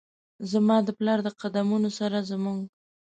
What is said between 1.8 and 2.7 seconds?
سره زموږ،